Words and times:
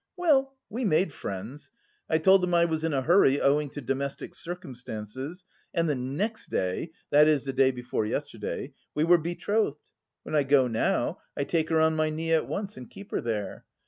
Well, 0.17 0.55
we 0.67 0.83
made 0.83 1.13
friends. 1.13 1.69
I 2.09 2.17
told 2.17 2.41
them 2.41 2.55
I 2.55 2.65
was 2.65 2.83
in 2.83 2.91
a 2.91 3.03
hurry 3.03 3.39
owing 3.39 3.69
to 3.69 3.81
domestic 3.81 4.33
circumstances, 4.33 5.43
and 5.75 5.87
the 5.87 5.93
next 5.93 6.49
day, 6.49 6.89
that 7.11 7.27
is 7.27 7.43
the 7.43 7.53
day 7.53 7.69
before 7.69 8.07
yesterday, 8.07 8.73
we 8.95 9.03
were 9.03 9.19
betrothed. 9.19 9.79
When 10.23 10.33
I 10.35 10.41
go 10.41 10.65
now 10.67 11.19
I 11.37 11.43
take 11.43 11.69
her 11.69 11.79
on 11.79 11.95
my 11.95 12.09
knee 12.09 12.33
at 12.33 12.47
once 12.47 12.77
and 12.77 12.89
keep 12.89 13.11
her 13.11 13.21
there.... 13.21 13.65